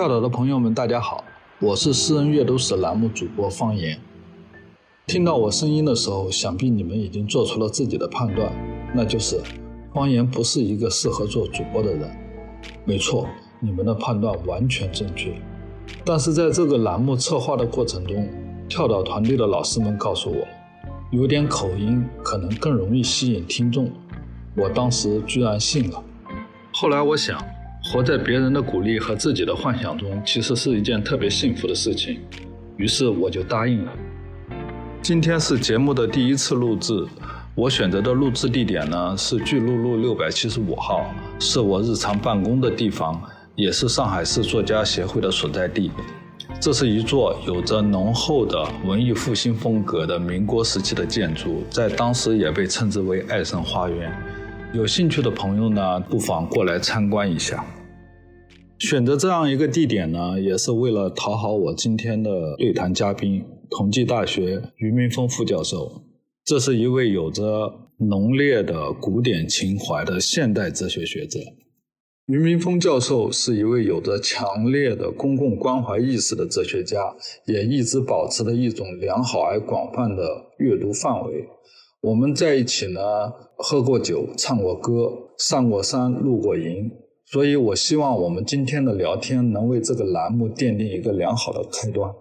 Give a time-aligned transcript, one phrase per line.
[0.00, 1.22] 跳岛的朋友们，大家好，
[1.58, 4.00] 我是私人阅读室栏目主播方言。
[5.06, 8.50] 听到我声音的时候，想必你们已经做出了自己的判断，
[8.94, 9.38] 那就是
[9.92, 12.10] 方言不是一个适合做主播的人。
[12.86, 13.28] 没错，
[13.60, 15.34] 你们的判断完全正确。
[16.02, 18.26] 但是在这个栏目策划的过程中，
[18.70, 20.48] 跳岛团队的老师们告诉我，
[21.10, 23.92] 有点口音可能更容易吸引听众。
[24.56, 26.02] 我当时居然信了。
[26.72, 27.38] 后来我想。
[27.82, 32.20] 活在别人的鼓励和自己的幻想中，其实是一件特别幸福的事情。
[32.76, 33.92] 于是我就答应了。
[35.02, 37.04] 今天是节目的第一次录制，
[37.54, 43.20] 我选择的录制地点呢是巨鹿路六百七十五号，是我日常办公的地方，
[43.56, 45.90] 也是上海市作家协会的所在地。
[46.60, 54.12] 这是一座有着浓厚的文艺复兴风格的民国时期的建筑，在当时也被称之为爱盛花园。
[54.72, 57.64] 有兴趣的朋友呢，不妨过来参观一下。
[58.78, 66.02] 选择这样一个地点呢，也是为了讨好我今天的对谈嘉宾——同济大学俞明峰副教授。
[66.44, 71.40] 这是一位有着浓烈的古典情怀的现代哲学学者。
[72.26, 77.12] 俞明峰教授是一位有着强烈的公共关怀意识的哲学家，
[77.44, 80.22] 也一直保持着一种良好而广泛的
[80.58, 81.48] 阅读范围。
[82.02, 83.00] 我们在一起呢，
[83.62, 86.90] 喝过酒，唱过歌，上过山，露过营，
[87.26, 92.12] 所以我希望我们今天的聊天能为这个栏目奠定一个良好的开端。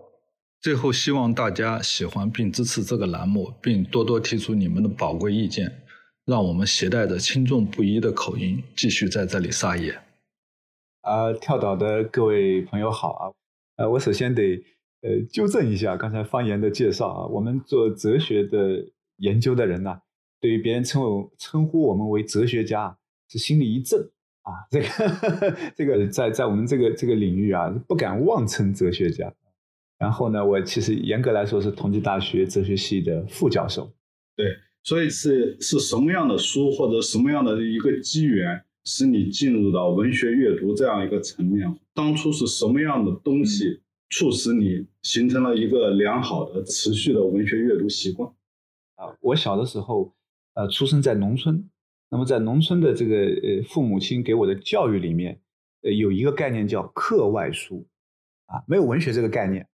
[0.61, 5.71] 最后，希望大家喜欢并支持这个栏目，并多多提出你们的宝贵意见，
[6.25, 9.97] 让我们携带着轻重不一的口音继续在这里撒野。
[11.01, 13.23] 啊，跳岛的各位朋友好啊！
[13.77, 14.43] 呃，我首先得
[15.01, 18.91] 呃纠正一下刚才方言的介绍啊，我们做哲学的。
[19.21, 19.99] 研究的人呢，
[20.39, 22.97] 对于别人称我称呼我们为哲学家，
[23.29, 23.99] 是心里一震
[24.41, 24.53] 啊。
[24.71, 29.33] 这个这个在在我们这个这个领域啊，不敢妄称哲学家。
[29.97, 33.91] 然后呢，我其实严格来说是同济大学哲学系的副教授。
[34.35, 34.45] 对，
[34.81, 41.77] 所以是是什么样的书或者什么样的一个机缘，使你进入到文学阅读这样一个层面？
[41.93, 48.31] 当初是什么样的东西促使你形成了一个良好的持续的文学阅读习惯？
[48.95, 50.13] 啊，我小的时候，
[50.59, 51.69] 呃，出生在农村。
[52.09, 55.39] 那么在农村的这个呃父母亲给我的教育里面，
[55.83, 57.87] 呃，有一个概念叫课外书，
[58.47, 59.69] 啊，没有文学这个概念。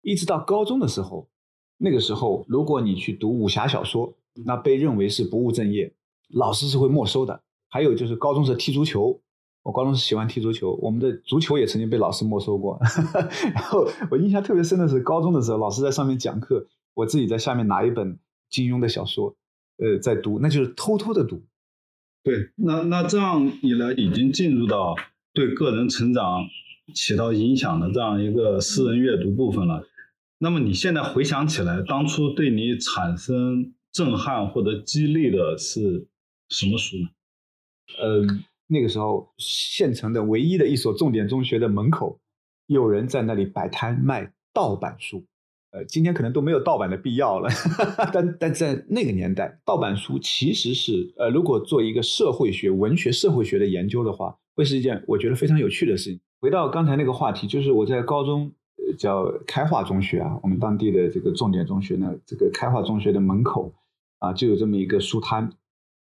[0.00, 1.28] 一直到高中的时候，
[1.76, 4.16] 那个时候如果你去读武侠小说，
[4.46, 5.92] 那被认为是不务正业，
[6.30, 7.42] 老师是会没收的。
[7.68, 9.20] 还有就是高中是踢足球，
[9.64, 12.80] 我高中是喜欢踢足球，我们的足球也曾经被老师没收过。
[13.52, 18.18] 然后我印象特别深的是高中的时候，老师在上面讲课，我自己在下面拿一本。
[18.50, 19.34] 金庸的小说，
[19.82, 21.42] 呃，在读，那就是偷偷的读。
[22.22, 24.94] 对，那那这样一来，已经进入到
[25.32, 26.44] 对个人成长
[26.94, 29.84] 起到影响的这样一个私人阅读部分了。
[30.38, 36.06] 那么你现在回想起来，当初对你产生震撼或者激励的是
[36.48, 37.08] 什么书呢？
[37.98, 38.24] 呃，
[38.68, 42.20] 那个时候县城的唯一的一所重点中学的门口，
[42.66, 45.24] 有人在那里摆摊卖盗版书。
[45.72, 47.48] 呃，今天可能都没有盗版的必要了，
[48.12, 56.20] 但但在那个年代，盗版书其实是呃，如果做一个社会学、文学、社会学的研究的话，会是一件我觉得非常有趣的事情。
[56.42, 58.52] 回到刚才那个话题，就是我在高中
[58.98, 63.72] 叫开化中学啊，我们当地的这个重点中学呢，这个开化中学的门口
[64.18, 65.54] 啊，就有这么一个书摊，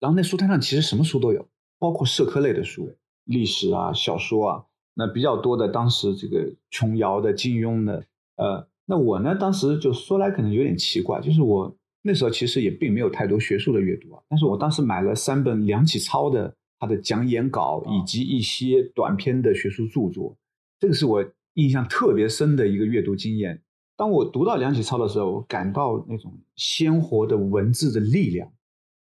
[0.02, 1.48] 然后那书摊上其实什么书都有，
[1.80, 4.64] 包括社科类的书，历史啊、小说啊，
[4.96, 8.04] 那比较多的当时这个琼瑶的、金庸的，
[8.36, 8.68] 呃。
[8.88, 9.36] 那我呢？
[9.36, 14.22] 当时就说来可能有点奇怪，就是我那时候其实也并没有太多学术的阅读啊。
[14.30, 20.38] 但是我当时买了三本梁启超的他的讲演稿，以及一些短篇的学术著作，
[20.80, 21.26] 这个是我
[21.56, 23.64] 印象特别深的一个阅读经验。
[23.98, 28.52] 当我读到梁启超的时候，我感到那种鲜活的文字的力量，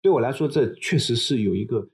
[0.01, 1.87] 对我来说，这确实是有一个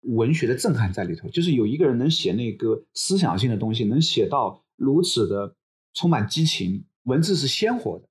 [0.00, 1.28] 文学的震撼在里头。
[1.28, 5.54] 就是有一个人能写那个思想性的东西，能写到如此的
[5.94, 6.82] 充满激情。
[7.06, 8.08] 文字是鲜活的，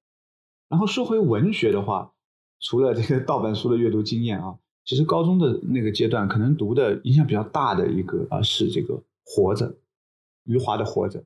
[0.70, 2.14] 然后说回文学的话，
[2.62, 4.56] 除了这个盗版书的阅读经验啊，
[4.86, 8.94] 其实高中的那个阶段可能读的影响比较大的一个啊是这个
[9.26, 9.70] 《活着》，
[10.46, 11.20] 余华的《活着》。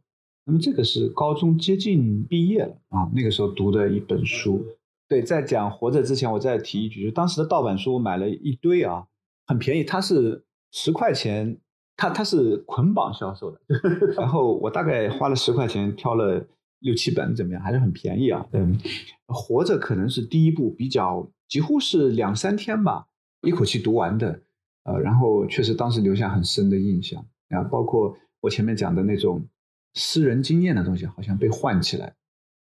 [0.45, 4.65] 那么这个是高中接近毕业了啊，那个时候读的一本书。
[5.07, 9.05] 对，在讲《活着》之前，我再提一句，就当时的盗版书我买了一堆啊，
[9.45, 11.59] 很便宜，它是十块钱，
[11.95, 13.61] 它它是捆绑销售的，
[14.17, 16.47] 然后我大概花了十块钱挑了。
[16.79, 17.61] 六七本怎么样？
[17.61, 18.45] 还是很便宜啊。
[18.53, 18.79] 嗯，
[19.27, 23.07] 活着可能是第一部比较，几乎是两三天吧，
[23.41, 24.41] 一口气读完的。
[24.83, 29.45] 呃，然后确实当时留下很深的印象啊，包括我前面讲的那种
[29.93, 32.15] 私人经验的东西好像被唤起来。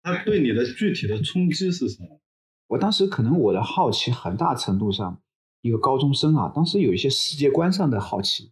[0.01, 2.19] 它对你的具体的冲击是什么？
[2.67, 5.21] 我当时可能我的好奇很大程度上，
[5.61, 8.51] 一个高中生啊，当时有一些世界观上的好奇，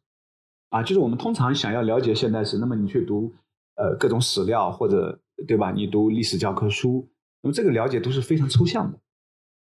[0.69, 3.33] 啊，就是我们通常想要了解现代史，那么你去读
[3.75, 5.71] 呃各种史料或者对吧？
[5.71, 7.07] 你读历史教科书，
[7.41, 8.99] 那么这个了解都是非常抽象的，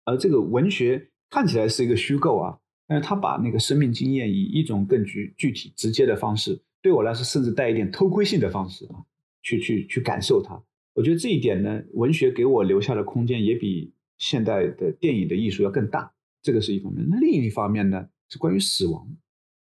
[0.05, 2.58] 而这个文学看起来是一个虚构啊，
[2.88, 9.05] 但是他把那个生命经验以一种更具具体直接的方式，对我来说甚至带一点偷窥性的方式啊，
[9.43, 10.61] 去去去感受它。
[10.94, 16.12] 我觉得这一点呢，文学给我留下的空间也比现代的电影的艺术要更大，
[16.43, 17.06] 这个是一方面。
[17.08, 19.08] 那另一方面呢，是关于死亡，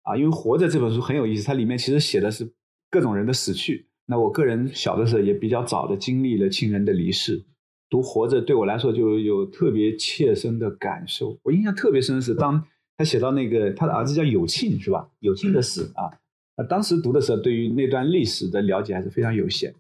[0.03, 2.51] 啊，因为《活着》这本书很有意思，它里面其实写的是
[2.91, 3.87] 各种人的死去。
[4.11, 7.45] 那我个人小的时候也比较早的经历了亲人的离世，
[7.89, 11.39] 读《活着》对我来说就有特别切身的感受。
[11.45, 12.67] 我印象特别深的是，当
[12.97, 15.09] 他写到那个他的儿子叫有庆是吧？
[15.21, 16.11] 有庆的死啊，
[16.57, 19.73] 啊，当时读的时候对于那段历史的了解还是非常有限。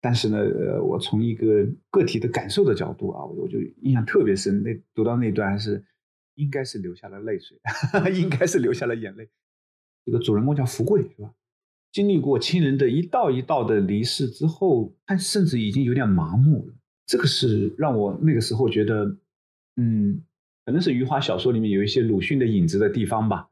[0.00, 4.64] 但是呢，呃，我从一个个体的感受的角度啊，我就印象特别深。
[4.64, 5.84] 那读到那段还是
[6.34, 7.56] 应该是流下了泪水，
[8.12, 9.28] 应该是流下了眼泪。
[10.04, 11.30] 这个主人公叫福贵，是吧？
[11.96, 16.74] 经历过亲人的一道一道的离世之后，他甚至已经有点麻木了。
[17.06, 19.16] 这个是让我那个时候觉得，
[19.76, 20.20] 嗯，
[20.66, 23.48] 可能是余华小说里面有一些鲁迅的影子的地方吧。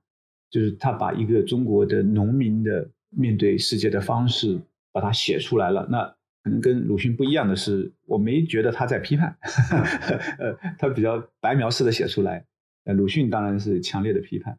[0.51, 4.61] 就是他把一个中国的农民的面对世界的方式，
[4.93, 5.89] 把它写出来了。
[5.91, 6.05] 那
[6.43, 9.35] 可能跟鲁迅不一样的是，我没觉得他在批判，
[10.39, 12.45] 呃，他比较白描式的写出来。
[12.85, 14.59] 呃，鲁迅当然是强烈的批判。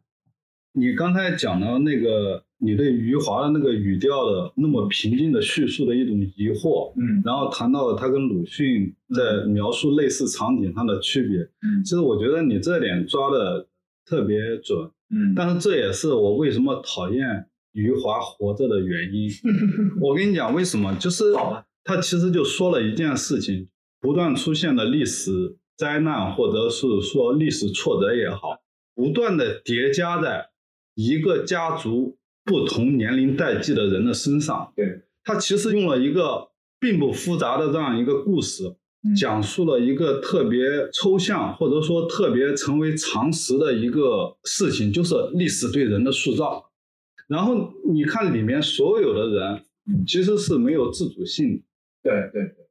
[0.76, 13.66] 你刚才讲到那个，你对余华的那个语调的那么平静的叙述的一种疑惑，嗯，然后谈到了他跟鲁迅在描述类似场景上的区别，嗯，其实我觉得你这点抓的
[14.04, 14.78] 特别准，
[15.10, 19.30] 嗯，但是这也是我为什么讨厌余华活着的原因。
[20.02, 21.24] 我跟你讲为什么，就是。
[21.88, 23.68] 他其实就说了一件事情：
[24.00, 28.58] 不断出现的历史灾难，或者是说历史挫折也好，
[28.92, 30.48] 不断的叠加在
[30.96, 34.72] 一个家族不同年龄代际的人的身上。
[34.74, 36.48] 对他其实用了一个
[36.80, 38.64] 并不复杂的这样一个故事，
[39.16, 46.70] 讲述了一个特别抽象或者说特别成为常识的一个事情，就是历史对人的塑造。
[47.28, 49.62] 然后你看里面所有的人
[50.06, 51.62] 其实是没有自主性的。
[52.04, 52.65] 对对对，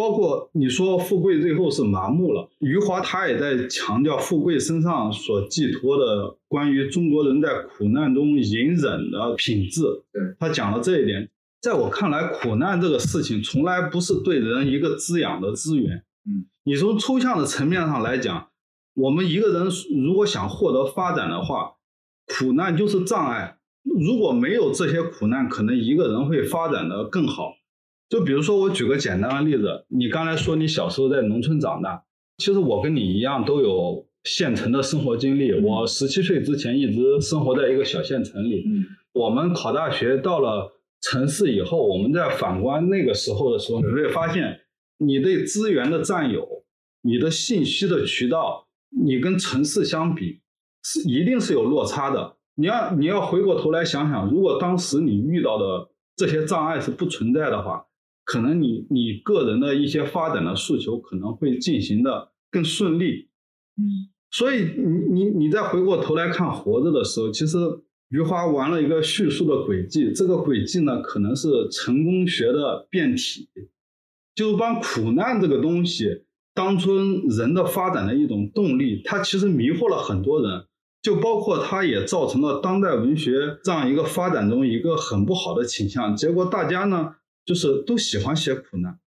[0.00, 9.82] 包括你说富贵最后是麻木了，余华他也在强调富贵身上所寄托的关于中国人在苦难中隐忍的品质。
[10.10, 11.28] 对他讲了这一点，
[11.60, 16.02] 在我看来，苦难这个事情从来不是对人一个滋养的资源。
[16.24, 18.48] 嗯，你从抽象的层面上来讲，
[18.94, 19.68] 我们一个人
[20.02, 21.74] 如果想获得发展的话，
[22.26, 23.58] 苦难就是障碍。
[23.82, 27.52] 如果没有这些苦难，可能一个人会发展的更好。
[28.10, 32.02] 就比如说，我举个简单的例子，你刚才说你小时候在农村长大，
[32.38, 35.52] 其实我跟你一样都有县城的生活经历。
[35.60, 38.64] 我十七岁之前一直生活在一个小县城里。
[39.12, 44.58] 我们考大学到了城市以后，我们在反观那个时候的时候，你会发现，
[44.98, 46.64] 你对资源的占有，
[47.02, 50.40] 你的信息的渠道，你跟城市相比，
[50.82, 52.34] 是一定是有落差的。
[52.56, 57.86] 你要你要回过头来想想，如果当时你遇到的这些障碍是不存在的话。
[58.30, 63.28] 可能你你个人的一些发展的诉求可能会进行的更顺利，
[63.76, 67.58] 嗯，所以你你你再回过头来看活着的时候，其实
[68.10, 73.48] 余华玩了一个叙述的轨迹，这个轨迹呢可能是成功学的变体，
[74.36, 76.22] 就是把苦难这个东西
[76.54, 80.66] 当成人的发展的一种动力，它其实迷惑了很多人，
[81.02, 87.16] 就包括它也造成了当代文学这样一个发展中一个很不好的倾向，结果大家呢。
[87.44, 88.98] 就是都喜欢写苦难，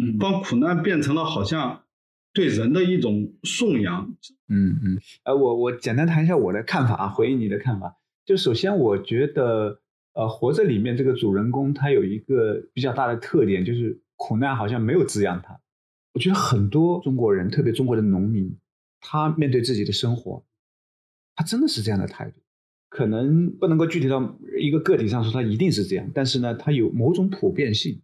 [0.00, 1.84] 嗯，把苦难变成了好像
[2.32, 4.14] 对人的一种颂扬，
[4.48, 7.96] 嗯嗯，呃，我我简单谈一下我的看法啊，回应你的看法。
[8.24, 9.80] 就首先，我觉得，
[10.12, 15.58] 呃，《活着》里面这个主人公他有一个比较大的特点，就是苦难好像没有滋养他。
[16.12, 18.58] 我觉得很多中国人，特别中国的农民，
[19.00, 20.44] 他面对自己的生活，
[21.34, 22.38] 他真的是这样的态度。
[22.98, 28.02] 可能不能够具体到一个个体上说，它一定是这样，但是呢，它有某种普遍性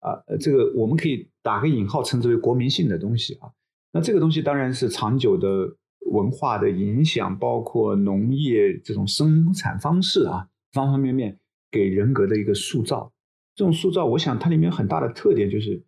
[0.00, 3.52] 啊，这个我们可以打个引号，称之为国民性的东西啊。
[3.92, 5.76] 那这个东西当然是长久的
[6.10, 11.38] 文化的影响，包括农业这种生产方式啊，方方面面
[11.70, 13.12] 给人格的一个塑造。
[13.54, 15.84] 这种塑造，我想它里面很大的特点就是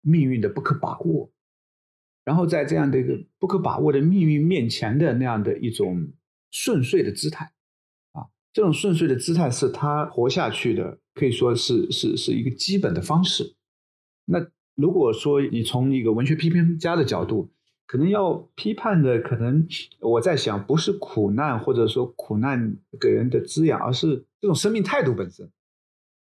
[0.00, 1.30] 命运的不可把握，
[2.24, 6.08] 然后在这样的一个不可把握的命运面前的那样的一种
[6.50, 7.52] 顺遂的姿态。
[8.58, 13.54] 这种顺遂的姿态是他活下去的，可以说是是是一个基本的方式。
[14.24, 17.52] 那如果说你从一个文学批评家的角度，
[17.86, 19.64] 可能要批判的，可能
[20.00, 25.48] 我在想，不是苦难或者说苦难给人的滋养，而是这种生命态度本身。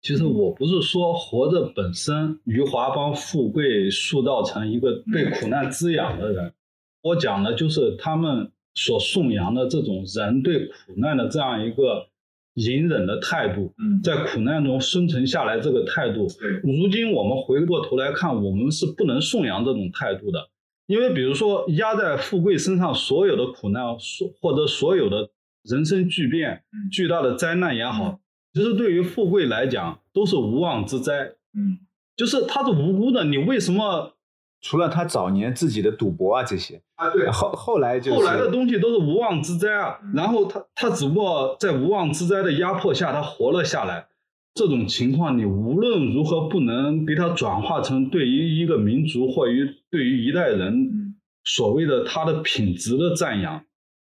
[0.04, 6.54] 其实我不是说活着本身，余华帮富贵塑造成一个被苦难滋养的人，
[7.02, 8.52] 我讲的就是他们。
[8.74, 12.08] 所颂扬的这种人对苦难的这样一个
[12.56, 16.28] 隐忍的态度，在苦难中生存下来这个态度，
[16.64, 20.50] 如今我们回过头来看，我们是不能颂扬这种态度的，
[20.88, 25.30] 因为比如说压在富贵身上所有的苦难，所或者所有的
[25.64, 28.20] 人生巨变、巨大的灾难也好，
[28.54, 31.80] 其实对于富贵来讲都是无妄之灾，嗯，
[32.16, 34.14] 就是他是无辜的，你为什么？
[34.62, 39.98] 除了他早年自己的赌博啊这些啊，对，后后来就后来的东西都是无妄之灾啊。
[40.14, 44.08] 然后他他只不过在无妄之灾的压迫下，他活了下来。
[44.54, 53.64] 这种情况，你无论如何不能给他转化成对于一个民族或于对于一代人所谓的他的品质的赞扬。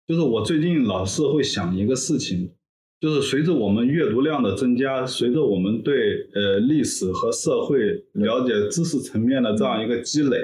[0.07, 2.51] 就是我最近老是会想一个事情。
[3.01, 7.79] 就是随着我们阅读量的增加，随着我们对呃历史和社会
[8.13, 10.37] 了解知识层面的这样一个积累，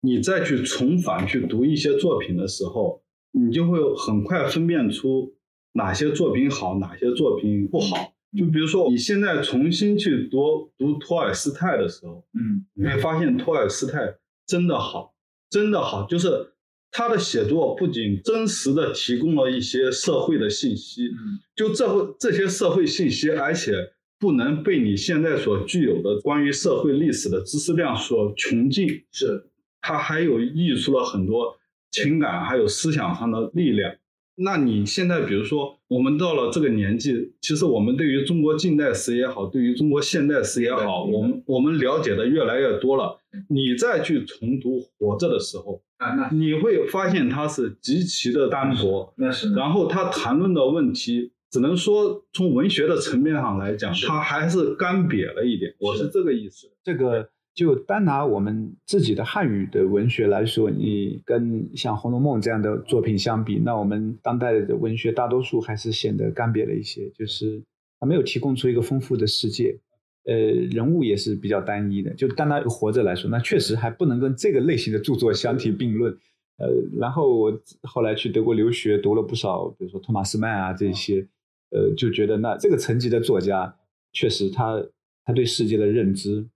[0.00, 5.32] 你再去重返去读一些作品的时候，你就会很快分辨出
[5.74, 8.12] 哪些作品好，哪些作品不好。
[8.36, 15.14] 就比如说你现在重新去读读托尔斯泰的时候，嗯，你会发现托尔斯泰真的好，
[15.48, 16.50] 真的好，就是。
[16.96, 21.10] 他的写作不仅真实的提供了一些社会的信息，
[21.56, 23.72] 就这这些社会信息，而且
[24.16, 28.88] 不能被你现在所具有的关于社会历史的知识量所穷尽。
[29.10, 29.44] 是，
[29.80, 31.56] 他还有溢出了很多
[31.90, 33.92] 情感，还有思想上的力量。
[34.36, 43.20] 那你现在，比如说，我们到了这个年纪，其实我们对于中国近代史也好，对于中国现代史也好，我们我们了解的越来越多了。
[43.48, 49.12] 你再去重读《活着》的时候，啊，那你会发现它是极其的单薄。
[49.16, 49.54] 那是。
[49.54, 55.74] 然后他谈论的问题，只能说从文学的层面上来讲，他还是干瘪了一点。
[55.78, 56.70] 我是这个意思。
[56.82, 57.30] 这个。
[57.54, 67.62] 就单拿我们自己的汉语的文学来说，你跟像《红楼梦》这样的作品相比，那我们当代的文学大多数还是显得干瘪了一些，就是
[68.00, 69.78] 它没有提供出一个丰富的世界，
[70.24, 72.12] 呃，人物也是比较单一的。
[72.14, 76.12] 就单单《活着》来说，那确实还不能跟这个类型的著作相提并论。
[76.58, 81.26] 呃，然后我后来去德国留学，读了不少，比如说托马斯曼啊这些，
[81.70, 83.74] 呃，就觉得那这个层级的作家，
[84.12, 84.84] 确实他
[85.24, 86.46] 他对世界的认知。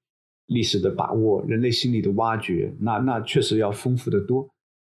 [0.50, 4.48] 历史的把握，人类心理的挖掘，那那确实要丰富的多。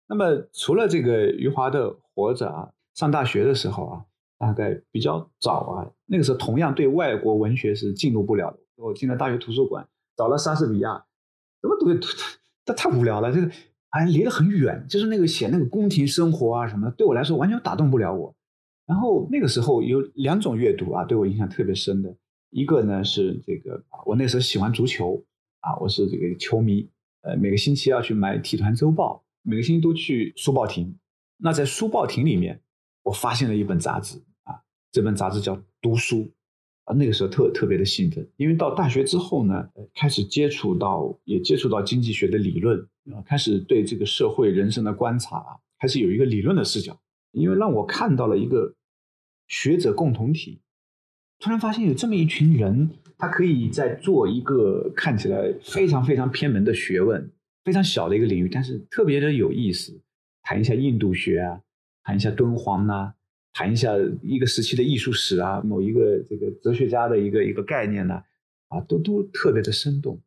[0.08, 4.04] 那么除了这个余华的《活着》啊，上大学的时候啊，
[4.38, 8.59] 大概比较早啊，那个时候同样对外国文学是进入不了的。
[8.80, 11.04] 我进了大学图书馆，找了莎士比亚，
[11.60, 11.86] 怎么读
[12.64, 13.32] 都 太无聊了。
[13.32, 13.50] 这个
[13.90, 18.34] 哎离得很远，就是那个写那个宫廷生活啊什么的，对我来说完全打动不了我。
[18.86, 22.16] 然后那个时候有两种阅读啊，对我印象特别深的，
[22.50, 25.24] 一个呢是这个，我那时候喜欢足球。
[25.62, 26.88] 啊，我是这个球迷，
[27.20, 30.98] 呃，每个星期要去买《体坛周报》，每个星期都去书报亭。
[31.36, 32.62] 那在书报亭里面，
[33.02, 36.16] 我发现了一本杂志，啊，这本杂志叫《读书》，
[36.92, 42.78] 那个时候特特别的兴奋，因为到大学之后呢，开始接触到，也接触到经济学的理论，
[43.12, 47.00] 啊，开始对这个社会人生的观察，开始有一个理论的视角，
[47.32, 48.74] 因为让我看到了一个
[49.48, 50.60] 学者共同体，
[51.38, 52.90] 突然发现有这么一群人。
[53.22, 57.30] 他可以在做一个看起来非常非常偏门的学问，
[57.62, 60.00] 非常小的一个领域，但是特别的有意思。
[60.40, 61.60] 谈一下印度学啊，
[62.02, 63.12] 谈一下敦煌呐，
[63.52, 63.92] 谈一下
[64.22, 68.14] 一个时期的艺术史啊，某一个这个哲学家的一个一个概念呢，
[68.68, 70.20] 啊，都都特别的生动，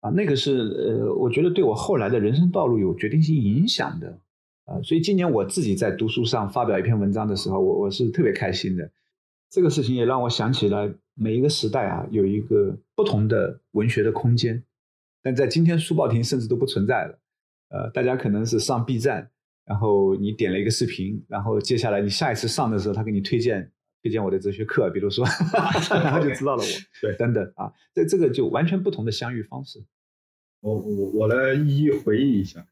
[0.00, 4.20] 啊，那个是呃，我觉得对我后来的人生道路有决定性影响的，
[4.66, 8.90] 啊，所以今年我自己在读书上发表一篇文章的时候，我我是特别开心的。
[9.48, 14.62] 这个事情也让我想起了每一个时代啊，有一个不同的文学的空间，
[15.22, 17.18] 但在今天书报亭甚至都不存在了。
[17.68, 19.30] 呃，大家可能是上 B 站，
[19.66, 23.70] 然后你点了一个视频，然后接下来你下一次上的时候，他给你推荐
[24.02, 25.24] 推荐我的哲学课，比如说，
[25.90, 26.68] 然后就知道了我，
[27.02, 29.84] 对，等等啊，这这个就完全不同的相遇方式。
[30.60, 32.64] 我我我来一一回忆一下，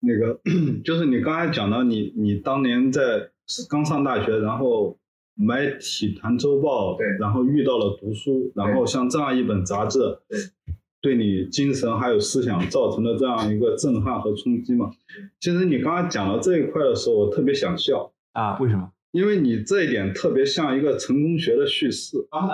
[0.00, 0.40] 那个
[0.82, 3.30] 就是你刚才讲到你你当年在
[3.68, 4.98] 刚上大学，然后。
[5.34, 9.98] 买《体坛周报》，对，然后遇到了读书，然后像这样一本杂志，
[10.28, 10.74] 对，对
[11.14, 14.90] 你精神还有思想造成的这样一个震撼和冲击嘛。
[15.40, 18.90] 其实你刚刚讲到这一块的时候，我特别想笑啊，为什么？
[19.10, 22.48] 因为你这一点特别像一个成功学的叙事啊。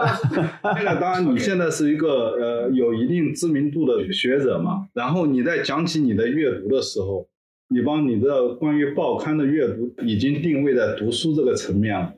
[0.64, 7.28] 那个当然，你现在是一个呃有一定知名度的学者嘛，然后你在讲起你的阅读的时候，
[7.69, 12.12] 你把你的关于报刊的阅读已经定位在读书这个层面了。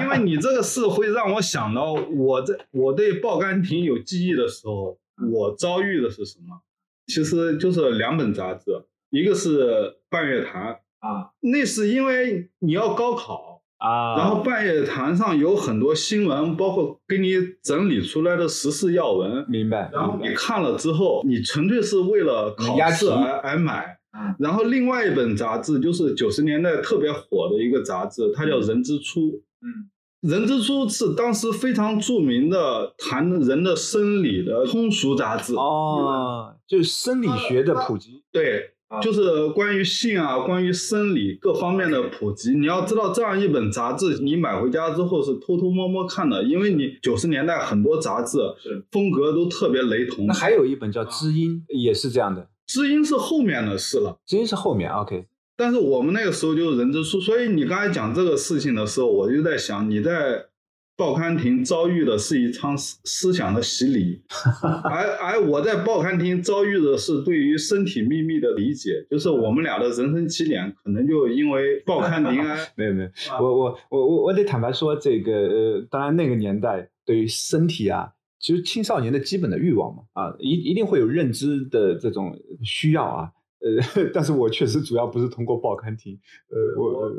[0.00, 4.96] 因为你这个事会让我想到，我在我对报刊亭有记忆的时候，
[5.30, 6.60] 我遭遇的是什么？
[7.06, 8.64] 其实就是两本杂志，
[9.10, 9.66] 一个是
[10.08, 13.50] 《半月谈》啊，那是因为你要高考。
[13.78, 19.90] 啊，然后半月谈上有很多新闻，包括给你整理出来的时事要闻，明白。
[19.92, 23.98] 然后你看了之后，你纯粹是为了考试而而买。
[24.38, 29.20] 然后另外一本杂志就是九十年代特别火的一个杂志，它叫《人之初》。
[29.62, 29.66] 嗯，
[30.22, 35.54] 《人之初》是当时非常著名的谈人的生理的通俗杂志。
[35.54, 38.22] 哦，就是生理学的普及。
[38.32, 38.70] 对。
[39.00, 42.50] 就是关于性啊，关于生理各方面的普及。
[42.50, 50.26] 你要知道，这样一本杂志，你买回家之后是偷偷摸摸看的，因为你九十年代很多杂志是风格都特别雷同。
[50.26, 55.24] 那还有一本叫《知音》，也是这样的，《知音》是后面的事了，《知音》是后面，OK。
[55.62, 60.46] 但是我们那个时候就是人之初，所以你刚才讲这个事情的时候，我就在想你在。
[60.94, 64.22] 报刊亭遭遇的是一场思思想的洗礼，
[64.84, 72.56] 而而我在报刊亭遭遇的是对于身体秘密的理解，就是我们俩的人生起点可能就因为报刊亭啊。
[72.76, 83.30] 没有没有，我我我我我得坦白说，这个呃，当然那个年代对于身体啊，其实青少年的基本的欲望嘛，啊，一一定会有认知的这种需要啊。
[83.62, 87.10] 呃， 但是我确实主要不是通过报刊亭，呃，我，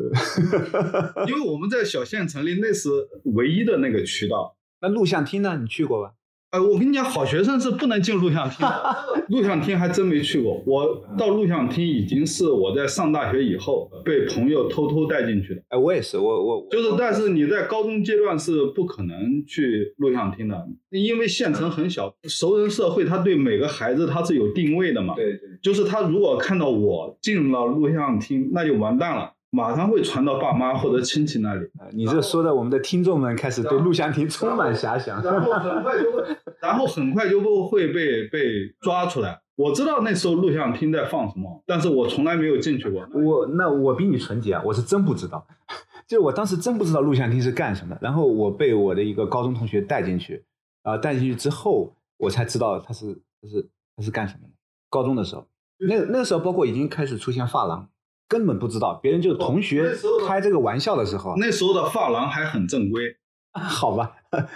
[1.28, 2.90] 因为我们在小县城里，那是
[3.36, 4.58] 唯一的那个渠道。
[4.82, 5.58] 那录像厅呢？
[5.58, 6.14] 你去过吧？
[6.53, 8.95] 哎，我跟你讲，好学生是不能进录像厅的。
[9.29, 10.62] 录像厅还真没去过。
[10.67, 15.63] 我到录像厅已经是我在上大学以后被朋友偷偷带进去的。
[15.69, 25.16] 哎，我也是，我我就是，但是你在高中阶段是不可能去录像厅的，因为县城很小，熟人社会他对每个孩子他是有定位的嘛。
[25.16, 25.39] 对对。
[25.59, 29.32] 就是他如果看到我进了录像厅，那就完蛋了。
[29.55, 31.70] 马上会传到爸妈或者亲戚那里。
[31.92, 35.24] 你这说的，我们的听众们开始对录像厅充满遐想。
[35.24, 36.24] 然后很快就会，
[36.59, 39.39] 然后很快就会被被抓出来。
[39.55, 43.07] 我知道那时候录像厅在放什么，但是我从来没有进去过。
[43.13, 45.46] 我那我比你纯洁啊，我是真不知道。
[46.07, 48.00] 就我当时真不知道录像厅是干什么的。
[48.01, 50.44] 然后我被我的一个高中同学带进去，
[50.81, 54.53] 啊，带进去之后，我才知道他是他是他是干什么的。
[54.89, 55.46] 高中的时候，
[55.77, 57.87] 那那个时候包括已经开始出现发廊。
[58.27, 59.94] 根本不知道，别人就是同学
[60.27, 63.16] 开这个玩笑的时候，那时候的发廊还很正规，
[63.51, 64.14] 好吧，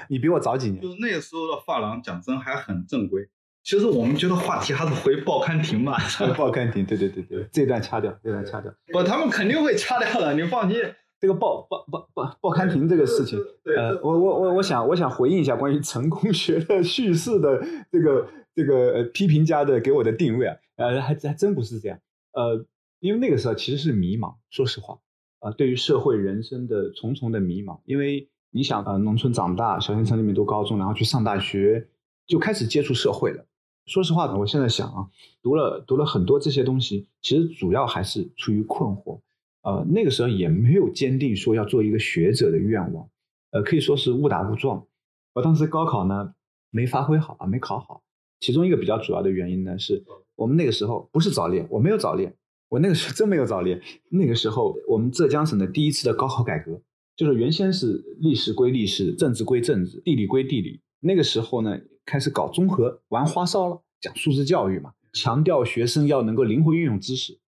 [0.09, 0.81] 你比我早几年。
[0.81, 3.29] 就那时候的发廊，讲真还很正规。
[3.63, 5.97] 其实我们觉得话题还是回报刊亭吧。
[6.37, 8.73] 报刊亭，对对对对，这段掐掉，这段掐掉。
[8.93, 10.81] 不，他们肯定会掐掉的，你放心。
[11.19, 13.37] 这个报报报报报刊亭这个事情，
[13.75, 21.99] 呃，我我我我想我想回应一下关于成功学的叙事的这个这个批评家的给我的定位啊，呃，还还真不是这样，
[22.33, 22.65] 呃。
[22.99, 24.99] 因为那个时候其实是迷茫，说实话，
[25.39, 27.79] 啊，对于社会人生的重重的迷茫。
[27.85, 31.87] 因为你想，呃，农村长大，小县城里面读高中，然后去上大学，
[32.25, 33.45] 就开始接触社会了。
[33.85, 35.07] 说实话，我现在想啊，
[35.41, 39.21] 读了读了很多这些东西，其实主要还是出于困惑。
[39.61, 43.09] 呃，那个时候也没有坚定说要做一个学者的愿望，
[43.51, 44.85] 呃，可以说是误打误撞。
[45.33, 46.33] 我当时高考呢
[46.71, 48.01] 没发挥好啊，没考好。
[48.39, 50.03] 其中一个比较主要的原因呢，是
[50.35, 52.35] 我们那个时候不是早恋，我没有早恋。
[52.69, 53.81] 我那个时候真没有早恋。
[54.09, 56.81] 那个时候，我们浙江省的第一次的高考改革，
[57.15, 60.81] 就是原先是历史归历史，政治归政治，地理归地理。
[60.99, 67.39] 那个时候呢，开始搞综合，玩花哨了，讲素质教育嘛，强调学生要能够灵活运用知识。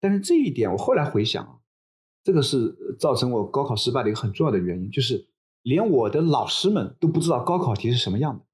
[0.00, 1.56] 但是这一点，我后来回想啊，
[2.22, 5.26] 这个是造成我高考失败的一个很重要的原因，就是
[5.62, 8.44] 连我的老师们都不知道高考题是什么样的。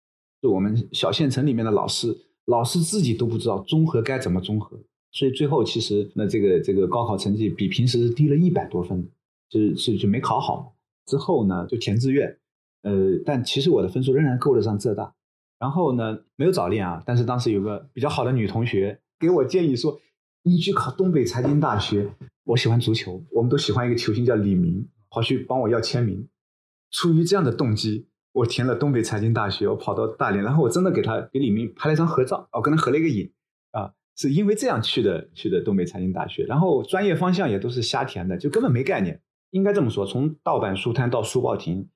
[0.40, 4.80] 就我们小县城里面的老师，老师自己都不知道综合该怎么综合。
[5.16, 9.08] 所以最后其实那这个这个高考成绩比平时低了一百多分，
[9.48, 10.74] 就是是就没考好。
[11.06, 12.36] 之后呢就填志愿，
[12.82, 15.14] 呃，但其实我的分数仍然够得上浙大。
[15.58, 19.98] 然后呢没有早恋啊，但是当时有个比较好的女同学给我建议说，
[20.42, 22.12] 你去考东北财经大学。
[22.44, 26.28] 我喜欢足球，我们都喜欢一个球星叫李明，跑去帮我要签名。
[26.92, 33.32] 出于这样的动机，我填了东北财经大学，我跑到大连，然后我真的给他给李明拍了一张合照，我跟他合了一个影。
[34.16, 39.20] 是因为这样去的，去的东北财经大学，然后专业方向也都是瞎填的，就根本没概念。
[39.50, 41.88] 应该这么说，从盗版书摊到书报亭，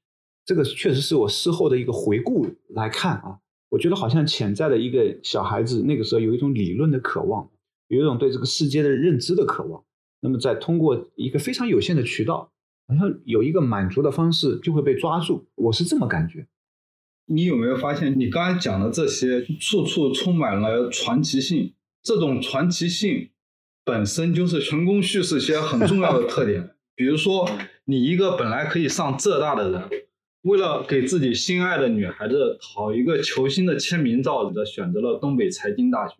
[0.44, 3.38] 这个确实是我事后的一个回顾来看啊，
[3.70, 7.50] 我觉得好像潜在的一个小孩子那个时候有一种理论的渴望，
[7.88, 9.82] 有一种对这个世界的认知的渴望。
[10.20, 12.52] 那么在通过一个非常有限的渠道，
[12.86, 16.46] 好像有一个满足的方式就会被抓住，我是这么感觉。
[17.26, 21.72] 你有没有发现，你刚才讲的这些，处处充满了传奇性？
[22.02, 23.30] 这种传奇性
[23.84, 26.70] 本身就是成功叙事些很重要的特点。
[26.94, 27.48] 比如说，
[27.84, 29.82] 你一个本来可以上浙大的人，
[30.42, 36.14] 为了给自己心爱的女孩子讨一个球星的签名照，选择了东北财经大学。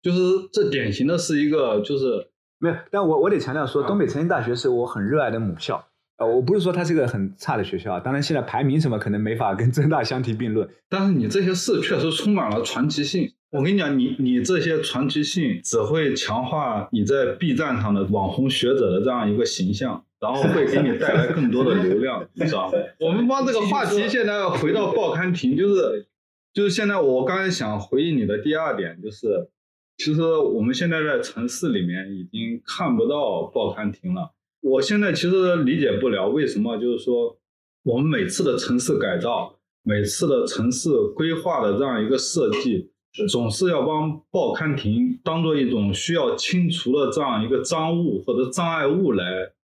[0.00, 0.18] 就是
[0.52, 2.76] 这典型的是一个，就是没有。
[2.90, 5.84] 但我我得强调说，东北财经大学是我很热爱的母校。
[6.18, 13.32] 呃，我不是说它是个很差的学校啊，当然现在排名什么可能没法跟浙大相提并论，但是你这些事确实充满了传奇性。
[13.50, 22.70] 我跟你讲，你你这些传奇性只会强化你在 B 站上的网红学者的这样一个形象，然后会给你带来更多的流量，是吧？
[23.00, 26.06] 我们把这个话题现在回到报刊亭，就是
[26.52, 29.48] 就是现在我刚才想回应你的第二点，就是
[29.96, 34.32] 其实我们现在在城市里面已经看不到报刊亭了。
[34.60, 37.38] 我现在其实理解不了为什么，就是说
[37.82, 42.90] 我们每次的城市改造、每次的城市规划的这样一个设计，
[43.28, 49.24] 总是要帮报刊亭当做一种需要清除的这样一个脏物或者障碍物来。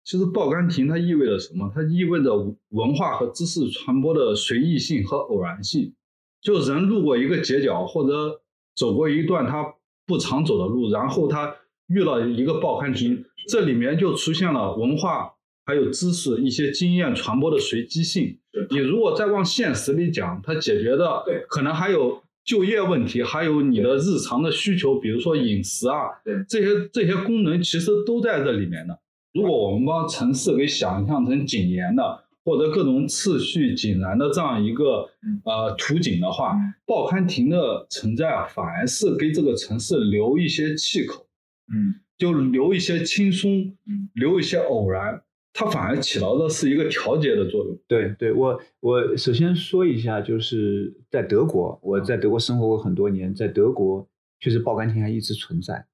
[0.05, 1.71] 其实报刊亭它意味着什么？
[1.73, 2.35] 它意味着
[2.69, 5.93] 文化和知识传播的随意性和偶然性。
[6.41, 8.41] 就人路过一个街角或者
[8.75, 11.55] 走过一段他不常走的路，然后他
[11.87, 13.23] 遇到一个报刊亭。
[13.47, 15.33] 这里面就出现了文化
[15.65, 18.37] 还有知识一些经验传播的随机性。
[18.69, 26.09] 你如果再往现实里讲，它解决的可能还有就业问题，还有你的日常的需求，比如说饮食啊，
[26.47, 28.99] 这些这些功能其实都在这里面的。
[29.33, 35.09] 如果我们把城市给想象成井沿的，或者各种次序井然的这样一个
[35.45, 41.25] 呃图景的话，报刊亭的存在啊，反而是给这个城市留一些气口。
[41.73, 41.95] 嗯。
[42.15, 43.75] 就留一些轻松，
[44.13, 47.77] 留一些偶然，它反而起到的是一个调节的作用。
[47.87, 54.07] 对，对我我首先说一下，就是在德国，我在德国生活过很多年，在德国
[54.39, 55.85] 确实报刊亭还一直存在，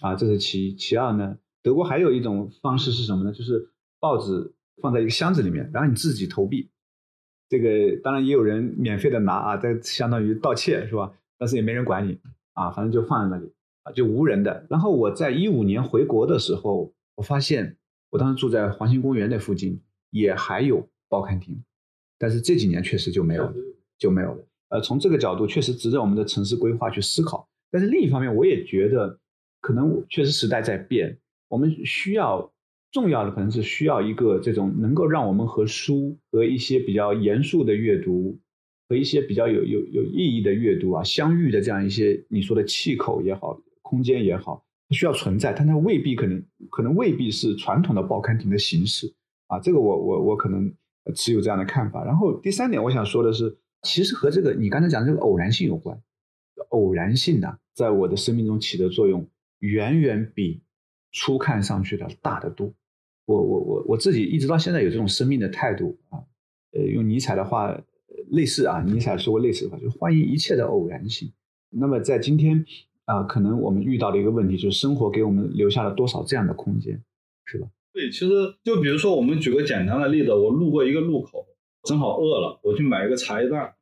[0.00, 0.74] 啊，这是其一。
[0.74, 3.32] 其二呢，德国还有一种方式是什么呢？
[3.32, 3.68] 就是
[4.00, 6.70] 报纸放在一个箱子里面，然后你自己投币。
[7.50, 11.12] 这个当然也有人免费的拿啊，这相当于盗窃是吧？
[11.38, 12.18] 但是也没人管你
[12.54, 13.52] 啊，反正就放在那里。
[13.82, 14.64] 啊，就无人的。
[14.70, 17.76] 然后我在一五年回国的时候，我发现
[18.12, 21.64] 我当时住在环形公园那附近，也还有报刊亭，
[22.18, 23.54] 但是这几年确实就没有了，
[23.96, 24.44] 就没有了。
[24.68, 27.48] 呃，从这个角度确实值得我们的城市规划去思考。
[27.70, 29.18] 但是另一方面，我也觉得
[29.62, 32.52] 可能确实时代在变，我们需要
[32.90, 38.38] 重要的可能是需要一个这种能够让我们和书和一些比较严肃的阅读。
[38.88, 49.12] 和一些比较有有有意义的阅读啊，相遇的这样一些你说的气口也好，空间也好，需要存在，但它未必可能可能未必是传统的报刊亭的形式
[49.46, 49.58] 啊。
[49.60, 50.72] 这个我我我可能
[51.14, 52.04] 持有这样的看法。
[52.04, 56.00] 然后第三点，我想说的是，其实和这个你刚才讲的这个偶然性有关。
[56.68, 59.28] 偶然性呢，在我的生命中起的作用
[59.58, 60.62] 远远比
[61.10, 62.72] 初看上去的大得多。
[63.24, 66.18] 我我我我自己一直到现在有这种生命的态度啊。
[66.72, 67.80] 呃，用尼采的话。
[68.28, 71.30] 类似啊，尼采说过类似的话，就欢迎一切的偶然性。
[71.68, 72.64] 那么在今天
[73.04, 77.02] 啊，可能我们遇到的一个问题就是，生活给我们留下了多少这样的空间，
[77.44, 77.66] 是吧？
[77.92, 81.44] 对，其实就比如说，我们举个简单的例子，我路过一个路口，
[81.82, 83.74] 正好饿了，我去买一个茶叶蛋，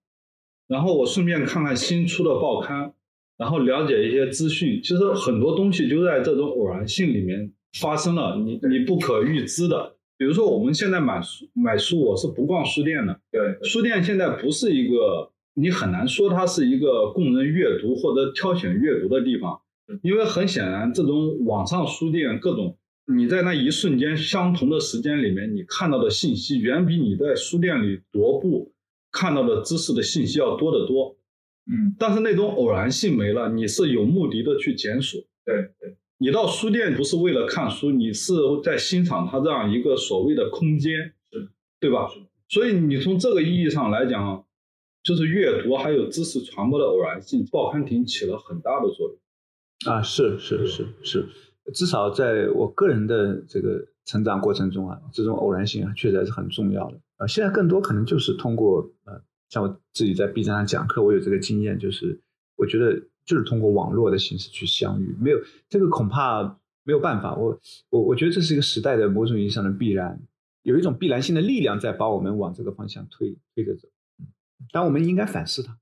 [0.66, 2.92] 然后我顺便看看新出的报刊，
[3.37, 4.80] 然后了解一些资讯。
[4.83, 9.96] 其实很多东西就在这种偶然性里面发生了，你你不可预知的。
[10.16, 13.20] 比如说，我们现在买书买书，我是不逛书店的。
[13.30, 19.60] 对，书店现在不是一个，你很难说它是一个供人阅读或者挑选阅读的地方，
[20.02, 28.72] 因为很显然，这种网上书店各种，你在那一瞬间相同的时间里面，你看到的信息远比你在书店里踱步
[29.10, 31.16] 看到的知识的信息要多得多。
[31.66, 35.20] 嗯，但是那种偶然性没了，你是有目的的去检索。
[35.44, 35.96] 对对。
[36.22, 41.14] 你到书店不是为了看书，你是在欣赏它这样一个所谓的空间，
[41.80, 42.10] 对吧？
[42.48, 44.44] 所以你从这个意义上来讲，
[45.02, 49.92] 就是阅读还有知识传播的偶然性，报刊亭起了很大的作用。
[49.92, 51.26] 啊，是是是是，
[51.72, 57.00] 至少在我个人的这个成长过程中啊，这种偶然性啊，确实还是很重要的。
[57.16, 62.20] 啊，现在更多可能就是通过呃，像我自己在 B 站上讲课，我有这个经验，就是
[62.56, 63.02] 我觉得。
[63.26, 67.36] 就是通过网络的形式去相遇，没有这个恐怕没有办法。
[67.36, 67.56] 我
[67.90, 70.20] 我我觉得这是一个时代的某种意义上的必然，
[70.62, 73.88] 有一种必然性的力量在把我们往这个方向推推着走。
[74.72, 75.78] 但我们应该反思它。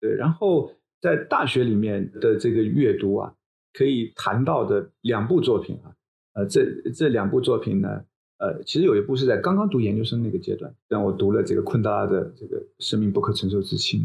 [0.00, 3.34] 对，然后在大学里面的这个阅读啊，
[3.72, 5.94] 可以谈到的两部作品啊，
[6.34, 8.04] 呃，这这两部作品呢，
[8.38, 14.00] 呃，其实有一部是在刚刚读研究生那个阶段，让我读了这个昆德拉的这个《生命不可承受之轻》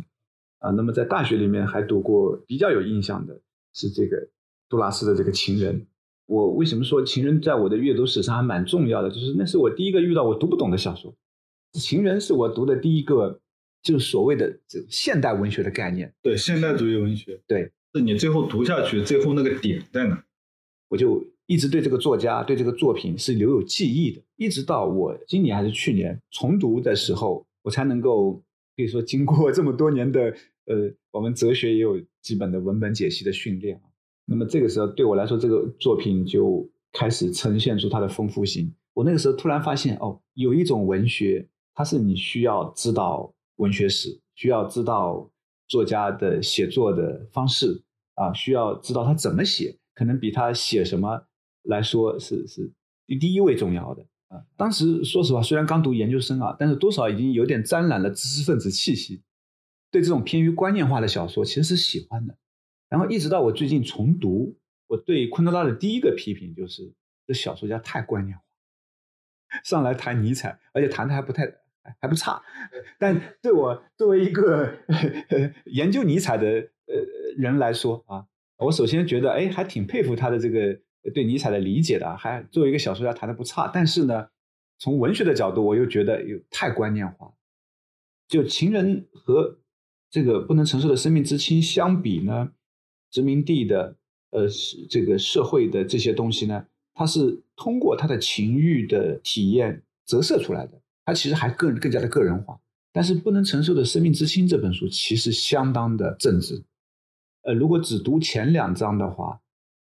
[0.60, 0.72] 啊。
[0.72, 3.40] 那么在大学里面还读过比较有印象的
[3.74, 4.28] 是这个
[4.68, 5.82] 杜拉斯的这个《情人》。
[6.26, 9.10] 我为什么说《情人》在我的阅读史上还蛮重要的？
[9.10, 11.12] 就是那是我第一个遇到我读不懂的小说，
[11.80, 13.42] 《情人》是我读的第一个，
[13.84, 16.12] 就是所谓的这现代文学的概念。
[16.24, 17.40] 对，现代主义文学。
[17.46, 20.24] 对，是你最后读下去，最后那个点在哪？
[20.90, 21.24] 我就。
[21.46, 28.42] 一直对这个作家、对这个作品是留有记忆的，一直到我今年还是去年重读的时候，我才能够
[28.78, 30.34] 可以说经过这么多年的
[30.66, 33.92] 呃，我们哲学也有基本的文本解析的训练啊。
[34.26, 38.74] 那么这个时候对我来说，这个作品就开始呈现出它的丰富性。
[38.94, 45.32] 我那个时候突然发现，哦，有一种文学，它是你需要知道文学史，需要知道
[45.68, 47.84] 作家的写作的方式
[48.16, 51.26] 啊，需要知道他怎么写，可能比他写什么。
[51.64, 52.74] 来说是是
[53.08, 54.44] 第一位重要的啊！
[54.58, 59.24] 当时说实话，虽然刚读研究生啊，但是多少已经有点沾染了知识分子气息。
[59.90, 62.36] 对这种偏于观念化的小说，其实是喜欢的。
[62.90, 66.94] 然后一直到我最近重读，我对昆德拉的第一个批评就是：
[67.26, 68.44] 这小说家太观念化，
[69.64, 71.46] 上来谈尼采，而且谈的还不太
[72.00, 72.42] 还不差。
[73.00, 74.74] 但对我作为一个
[75.66, 76.96] 研究尼采的呃
[77.38, 78.26] 人来说啊，
[78.58, 80.80] 我首先觉得哎，还挺佩服他的这个。
[81.14, 84.30] 对尼采的理解的，还作为一个小说家谈的不差，但是呢，
[84.80, 87.34] 从文学的角度，我又觉得有太观念化。
[88.30, 89.60] 就情人和
[90.10, 92.54] 这个不能承受的生命之轻相比呢，
[93.12, 93.98] 殖民地的
[94.30, 94.48] 呃
[94.90, 102.60] 这个社会的这些东西呢，它是通过他的情欲的体验折射出来的，它其实还更更加的个人化。
[102.92, 106.64] 但是不能承受的生命之轻这本书其实相当的正直。
[107.44, 109.40] 呃，如果只读前两章的话。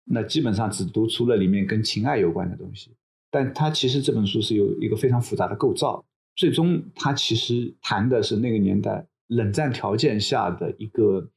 [0.09, 2.95] 那基本上只读出了里面跟情爱有关的东西，
[3.29, 6.05] 但它其实这本书是有一个非常复杂的构造。
[6.37, 11.29] 最终，它其实谈的是那个年代冷战条件下的一个，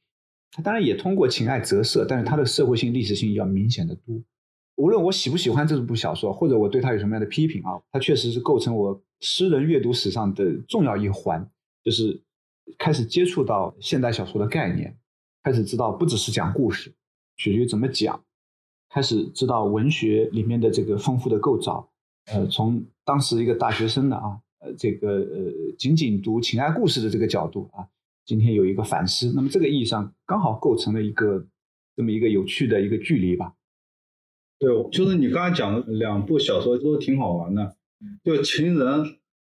[0.52, 4.22] 它当然也通过情爱折射，但是它的社会性、历史性要明显的多。
[4.76, 11.48] 无论我喜不喜欢这部小说，或者我对它有什么样的批评啊，它确实是构成我诗人阅读史上的重要一环，
[11.84, 12.20] 就是
[12.78, 14.96] 开始接触到现代小说的概念，
[15.42, 16.92] 开始知道不只是讲故事，
[17.36, 18.22] 取决于怎么讲。
[18.88, 21.88] 开始知道文学里面的这个丰富的构造，
[22.26, 27.86] 呃，从当时一个大学生的啊，呃，这个呃，仅仅读情爱故事的这个角度啊，
[28.24, 31.46] 今天有一个反思，那么这个意义上刚好构成了一个
[31.94, 33.54] 这么一个有趣的一个距离吧。
[34.58, 37.76] 对，就是你刚才讲的两部小说都挺好玩的，
[38.24, 38.86] 就《情人》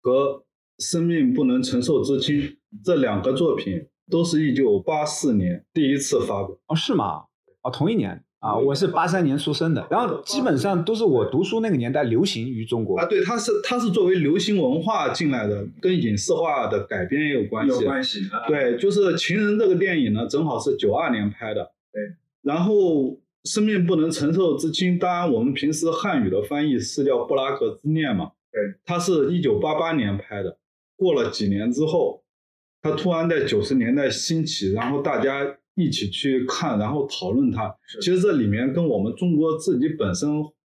[0.00, 0.12] 和
[0.78, 2.40] 《生命不能承受之轻》
[2.84, 6.56] 这两个作品都是一九八四年第一次发表。
[6.66, 7.24] 哦，是吗？
[7.62, 8.22] 哦，同一年。
[8.40, 13.06] 啊，我是八三年出生的，然后基本上都是我读书那个年代流行于中国啊。
[13.06, 17.72] 对，它是它是作为流行文化进来的，跟影视化的改编也有关系。
[17.72, 18.20] 有关系。
[18.46, 21.72] 对，就是《情人》这个电影呢，正好是九二年拍的。
[21.90, 22.02] 对。
[22.42, 22.74] 然后
[23.44, 28.32] 《生命不能承受之轻》，当然我们平时汉语的翻译是叫《布拉格之恋》嘛。
[28.54, 28.80] 对。
[28.86, 30.56] 它是一九八八年拍的，
[30.96, 32.22] 过了几年之后，
[32.80, 35.58] 他突然在九十年代兴起，然后大家。
[35.76, 37.74] 一起去看，然后讨论它。
[38.00, 40.30] 其实这里面跟我们中国自己本身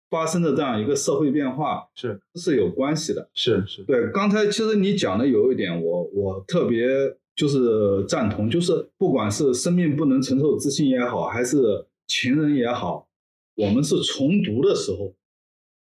[0.09, 3.29] 发生的这样一个社会变化是是有关系的。
[3.35, 4.09] 是是，对。
[4.13, 6.87] 刚才其实你讲的有一点，我我特别
[7.35, 13.09] 就是赞同，就是不管是生命不能承受之轻也好，还是情人也好，
[13.57, 15.13] 我们是重读的时候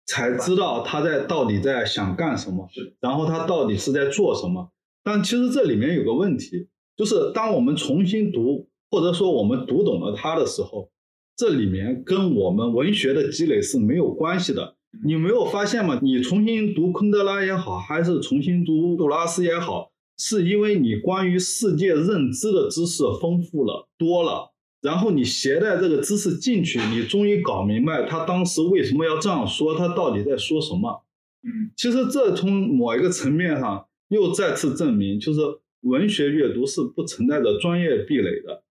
[0.06, 2.68] 才知道他在到底在想干什么，
[3.00, 4.72] 然后他到底是在做什么。
[5.04, 8.68] 但其实这里面有个问题，就是当我们重新读。
[8.94, 10.92] 或者说，我们读懂了他的时候，
[11.38, 14.76] 这里面跟我们文学的积累是没有关系的。
[15.06, 15.98] 你没有发现吗？
[16.02, 24.52] 你重新读昆德拉也好，还是重新读杜拉斯也好，是因为你关于世界认知的知识丰富了多了，
[24.82, 31.06] 然后你携带这个知识进去，你终于搞明白他当时为什么要这样说，他到底在说什么。
[31.44, 35.40] 嗯，其实这从某一个层面上又再次证明，就是
[35.82, 38.64] 文学阅读是不存在着专业壁垒的。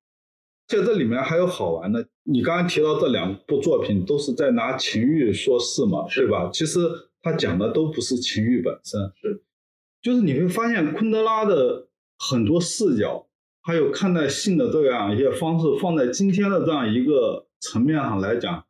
[0.68, 6.49] 在这里面还有好玩的，你刚刚提到这两部作品都是在拿情欲说事嘛，对吧？
[6.53, 6.79] 其实
[7.23, 9.42] 他讲的都不是情欲本身，是，
[10.01, 13.27] 就是你会发现昆德拉的很多视角，
[13.62, 18.64] 还有看待性的这样一些方式，放在今天的这样一个层面上来讲，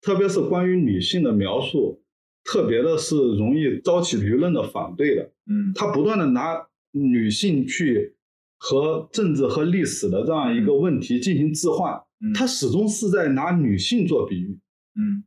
[0.00, 2.02] 特别是关于女性的描述，
[2.44, 5.30] 特别的是容易招起舆论的反对的。
[5.46, 8.14] 嗯，他不断的拿女性去。
[8.58, 12.00] 和政治和历史的这样一个问题进行置换，
[12.34, 14.58] 他始终是在拿女性做比喻，
[14.94, 15.24] 嗯，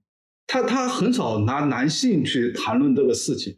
[0.48, 3.56] 他他很少拿男性去谈论这个事情，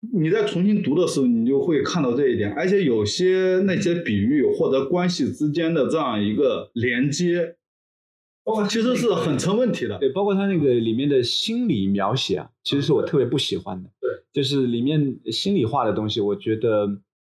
[0.00, 7.56] 你在重新读的时候，你就会看到这一点，而且有些那些比喻或者关系之间的这样一个连接，
[8.42, 9.98] 包括其实是很成问题的。
[9.98, 13.90] 对，包括他那个里面的心理描写啊，其实是我特别不喜欢的。
[14.00, 16.86] 对，就是里面心理化的东西，我觉得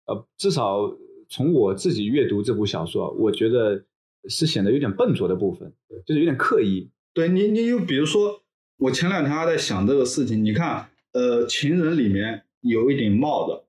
[0.06, 0.96] 呃，至少
[1.28, 3.83] 从我自己阅读这部小说，我觉得
[4.28, 5.72] 是显得有点笨拙的部分，
[6.06, 6.88] 就是有点刻意。
[7.12, 8.42] 对你，你就比如说，
[8.78, 12.44] 我前两天还在想这个事情，你看，呃，情人里面。
[12.61, 13.64] 有一顶帽子，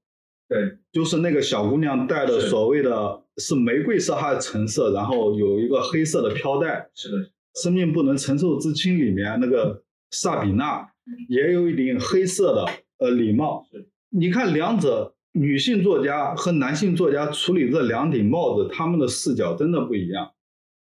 [0.48, 6.90] 对，就是那个小姑娘戴的，所谓的是玫瑰色还是橙色，然后有一个黑色的飘带。
[6.94, 10.90] 是的，生命不能承受之轻里面那个萨比娜
[11.30, 12.66] 也有一顶黑色的
[13.00, 13.66] 呃礼帽。
[14.10, 20.32] 你看两者，女性作家和男性作家处理这两顶帽子，他们的视角真的不一样。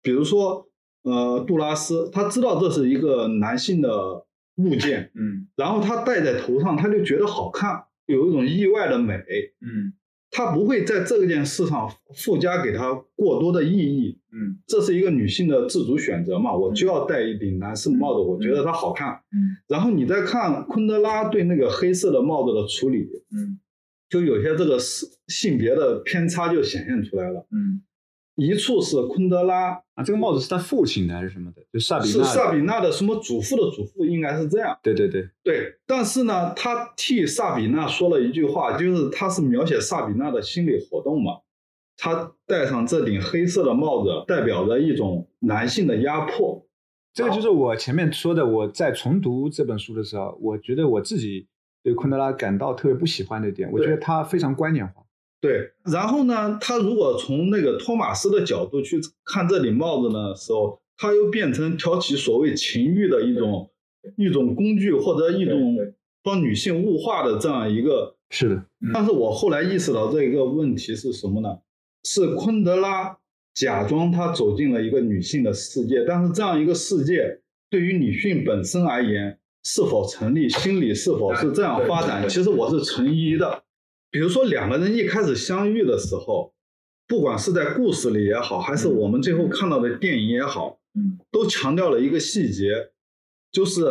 [0.02, 0.70] 比如说，
[1.04, 7.84] 呃，杜拉斯他知道这是一个男性的物件，嗯，然后他戴在头上，他就觉得好看。
[8.08, 9.13] 有一种意外的美，
[9.62, 9.93] 嗯，
[10.32, 23.60] 他不会在这件事上附加给他过多的意义，嗯，这是一个女性的自主选择嘛，我就要戴一顶男士帽子，我觉得它好看，嗯，然后你再看昆德拉对那个黑色的帽子的处理，嗯，
[24.10, 27.84] 就有些这个性性别的偏差就显现出来了，嗯。
[28.38, 31.62] 一处是昆德拉啊，这个帽子是他父亲的还是什么的？
[31.73, 34.78] 就萨比是萨比娜的什么祖父的祖父，应该是这样。
[34.84, 41.39] 对对对对，但是呢，他替萨比娜说了一句话，就是他是描写萨比娜的心理活动嘛。
[41.97, 46.63] 他戴上这顶黑色的帽子，代表着一种男性的压迫。
[47.12, 51.47] 这个就是我前面说的，我在重读这本书的时候，我觉得我自己
[51.82, 55.04] 对昆德拉感到特别不喜欢的一点，我觉得他非常观念化。
[55.39, 63.69] 对，然后呢，他如果从那个托马斯的角度去看这顶帽子的时候，他又变成挑起所谓情欲的一种
[64.17, 65.78] 一种工具，或者一种
[66.23, 68.15] 帮女性物化的这样一个。
[68.30, 71.60] 是的，但是我后来意识到这一个问题是什么呢？
[72.04, 73.17] 是昆德拉
[73.54, 83.63] 假装他走进了一个女性的世界，但是这样一个世界对于女性本身而言是否成立，心理是否是这样发展，其实我是存疑的。
[84.17, 86.51] 比如说两个人一开始相遇的时候，
[87.08, 92.89] 不管是在故事里也好，还是我们最后看到的电影也好，嗯，都强调了一个细节，
[93.51, 93.84] 就是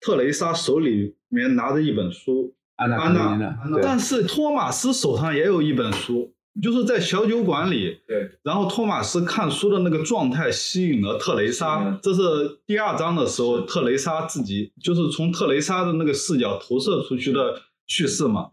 [0.00, 18.50] 特蕾莎手里面拿着一本书，安娜安娜，但是托马斯手上也有一本书，就是在小酒馆里，对，然后托马斯看书的那个状态吸引了特蕾莎，这是第二章的时候，特蕾莎自己就是从特蕾莎的那个视角投射出去的叙事嘛。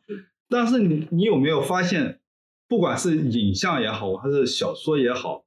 [0.50, 2.20] 但是你你有没有发现，
[2.68, 5.46] 不管是影像也好，还是小说也好，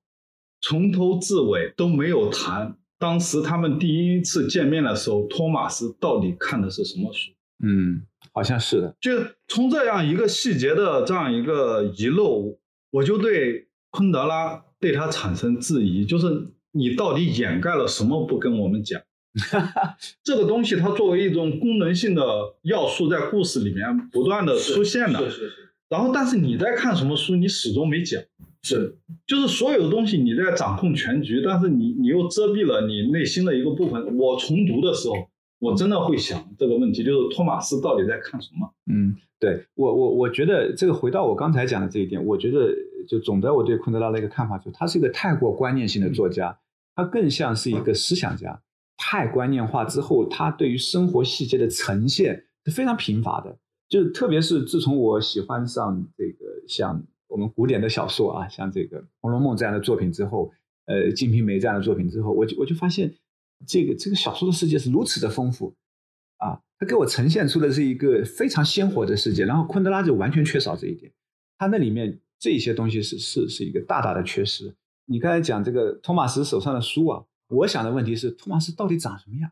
[0.61, 7.33] 从头至尾都没有谈当时他们第一次见面的时候，托马斯到底看的是什么书？
[7.63, 8.95] 嗯，好像是的。
[9.01, 9.13] 就
[9.49, 12.59] 从这样一个细节的这样一个遗漏，
[12.91, 19.01] 我就对昆德拉对他产生质疑，就是你到底掩盖了什么不跟我们讲？
[20.25, 22.23] 这个东西它作为一种功能性的
[22.63, 25.31] 要素，在故事里面不断的出现的。
[25.31, 25.53] 是是是。
[25.89, 28.23] 然后，但是你在看什么书，你始终没讲。
[28.63, 28.97] 是。
[29.27, 34.17] 就是所有的东西你在掌控全局，但是你你又遮蔽了你内心的一个部分。
[34.17, 35.15] 我重读的时候，
[35.59, 38.73] 我真的会想这个问题，就是托马斯到底在看什么？
[38.93, 42.73] 嗯，对我我我觉得这个回到我刚才讲的这一点，我觉得
[43.09, 46.59] 就总的我对昆德拉的一个看法，就他是一个太过观念性的作家，
[46.95, 48.61] 他更像是一个思想家。
[49.03, 53.59] 太观念化之后，他对于生活细节的呈现是非常贫乏的。
[53.89, 60.53] 就是特别是自从我喜欢上这个像我们古典的小说啊，像这个《红楼梦》这样的作品之后，
[60.85, 63.17] 呃，《金瓶梅》这样的作品之后，我就我就发现，
[63.67, 65.75] 这个这个小说的世界是如此的丰富
[66.37, 66.61] 啊！
[66.79, 69.47] 它给我呈现出的是一个非常鲜活的世界。
[69.47, 71.11] 然后昆德拉就完全缺少这一点，
[71.57, 74.77] 他那里面这些东西是是是一个大大的缺失。
[75.07, 77.25] 你刚才讲这个托马斯手上的书啊。
[77.51, 79.51] 我想的问题是，托马斯到底长什么样？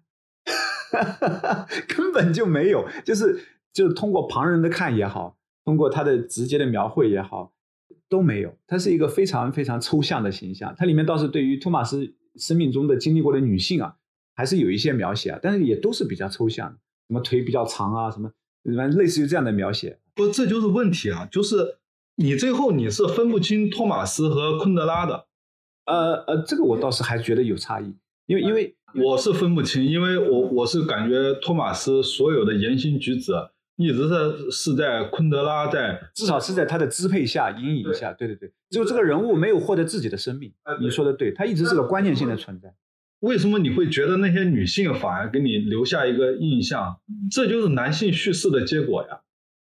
[1.87, 7.52] 根本就没有，就是就是通过旁人的看也好，通过他的直接的描绘也好，
[8.08, 8.56] 都没有。
[8.66, 10.75] 他是一个非常非常抽象的形象。
[10.79, 13.96] 它里面倒是对于托马斯生命中的经历过的女性啊，
[14.35, 16.70] 还是有一些描写啊，但是也都是比较抽象，
[17.08, 18.33] 什么腿比较长啊，什么
[18.64, 19.98] 什么类似于这样的描写。
[20.14, 21.79] 不，这就是问题啊，就是
[22.16, 25.27] 你最后你是分不清托马斯和昆德拉的。
[25.88, 27.92] 呃呃，这个我倒是还觉得有差异，
[28.26, 33.32] 因为因为我是分不清，因为我我是感觉托马斯所有的言行举止
[33.76, 40.52] 一直是是在昆德拉在至少是在他的支配下、阴影下，对对对，就这个人物没有获得自己的生命。
[40.80, 42.74] 你说的对，他一直是个关键性的存在。
[43.20, 47.00] 为什么你会觉得那些女性反而给你留下一个印象？
[47.30, 49.20] 这就是男性叙事的结果呀。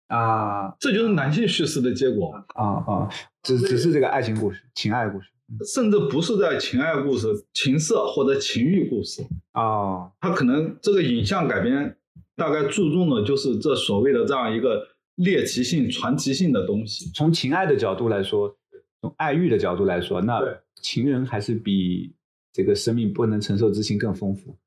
[0.07, 2.34] 啊这就是男性叙事的结果。
[2.55, 3.09] 啊啊，
[3.41, 5.28] 只只是这个爱情故事、情爱故事
[5.74, 9.22] 甚至不是在情爱故事、情色或者情欲故事，
[9.52, 11.96] 啊它可能这个影像改编
[12.36, 17.12] 大概注重的就是这所谓的这样一个猎奇性、传奇性的东西。
[17.14, 18.56] 从情爱的角度来说，
[19.02, 20.41] 从爱欲的角度来说，那
[20.82, 22.14] 情人还是比
[22.52, 24.58] 这个生命不能承受之轻更丰富。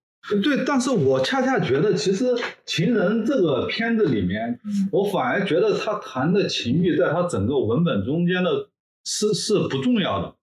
[0.43, 2.25] 对，但是我恰恰觉得，其实
[2.65, 4.59] 《情人》这个片子里面，
[4.91, 8.69] 我反而觉得他谈的情欲，在他整个文本中间的
[9.05, 10.36] 是是不重要的，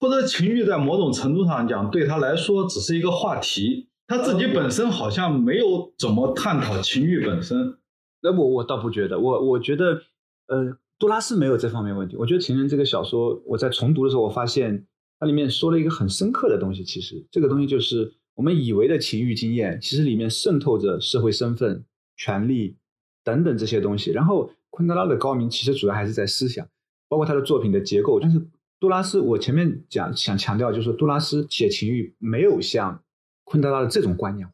[0.00, 7.76] 或者情欲在某种程度上讲，对他来说只是一个话题，他自己本身好像没有怎么探讨情欲本身。
[8.22, 10.02] 那我我倒不觉得，我我觉得，
[10.48, 12.16] 呃，杜拉斯没有这方面问题。
[12.16, 14.86] 我觉得《情人》这个小说，我在重读的时候，我发现
[15.18, 16.82] 它里面说了一个很深刻的东西。
[16.82, 21.84] 其实这个东西就是我们以为的情欲经验，其实里面渗透着社会身份、
[22.16, 22.76] 权利
[23.22, 24.10] 等等这些东西。
[24.10, 26.66] 然后昆德拉的高明其实主要还是在思想，
[27.08, 28.20] 包括他的作品的结构。
[28.20, 28.38] 但是
[28.80, 33.02] 杜拉斯，我前面讲想强调，就是杜拉斯写情欲没有像
[33.44, 34.48] 昆德拉的这种观念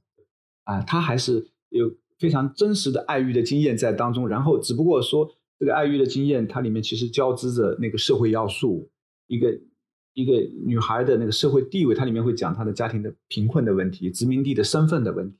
[0.64, 8.90] 啊，他还是有非常真实的爱欲的经验在当中，然后只不过说这个爱欲的经验，它里面其实交织着那个社会要素，
[9.28, 9.56] 一个
[10.12, 10.32] 一个
[10.66, 15.38] 女孩的那个社会地位，它里面会讲她的家庭的贫困的问题，殖民地的身份的问题，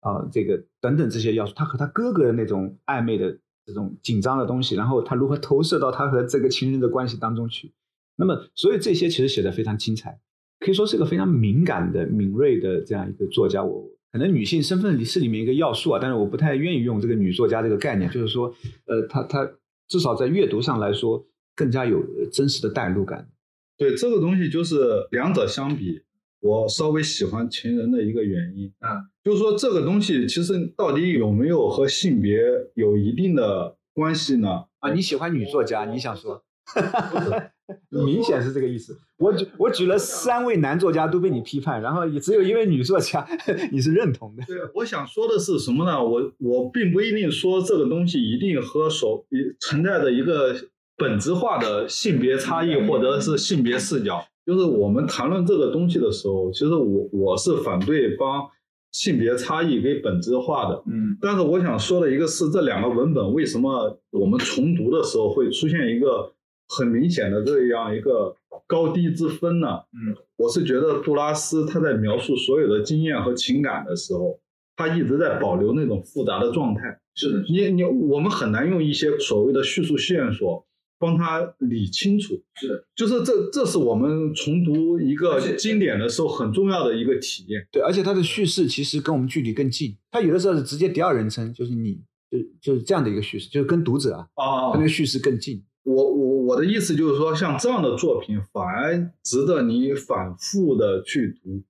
[0.00, 7.72] 啊、这个等等这些要素，她和她哥哥的那种暧昧的这种紧张的东西，然后她如何投射到她和这个情人的关系当中去，
[8.18, 10.18] 那么所以这些其实写的非常精彩，
[10.58, 13.62] 可以说是一个非常敏感的、敏锐的这样一个作家。
[13.62, 18.52] 我可能女性身份里是里面一个要素啊，但是我不太愿意用这个女作家这个概念，就是说，
[18.86, 19.48] 呃，她她
[19.86, 23.28] 至少在阅读上来说更加有呃真实的代入感。
[23.76, 26.02] 对这个东西，就是两者相比，
[26.40, 32.40] 我稍微喜欢情人的一个原因啊，就是说这个东西其实到底有没有和性别
[32.74, 34.64] 有一定的关系呢？
[34.80, 36.42] 啊，你喜欢女作家，你想说？
[38.04, 38.96] 明显是这个意思。
[39.18, 43.26] 我举我举了三位男作家都被你批判，然后也只有一位女作家
[43.72, 44.42] 你是认同的。
[44.46, 46.02] 对，我想说的是什么呢？
[46.02, 50.54] 我我并不一定说这个东西一定和所一存在的一个
[50.96, 54.24] 本质化的性别差异或者是性别视角。
[54.46, 58.48] 就是我们谈论这个东西的时候，其实我我是反对帮
[58.92, 60.82] 性别差异给本质化的。
[60.86, 66.32] 嗯但是我想说的一个是，这两个文本为什么我们重读的时候会出现一个
[66.68, 69.68] 很明显的这样一个高低之分呢？
[69.92, 74.38] 嗯，我是觉得杜拉斯他在描述所有的经验和情感的时候，
[74.76, 77.00] 他一直在保留那种复杂的状态。
[77.14, 80.64] 是的，你你我们很难用一些所谓的叙述线索
[81.00, 82.40] 帮他理清楚。
[82.54, 87.66] 是的，就是这这是我们重读一个经典的时候很重要的一个体验。
[87.72, 91.94] 对，而且他的叙事其实跟我们距离更近，他有的时候是直接第二人称，就是你，
[92.30, 95.64] 就就是这样的一个叙事，就是跟读者啊，啊跟那个叙事更近。
[95.88, 101.62] 我我我的意思就是说，像这样的作品反而值得你反复的去读。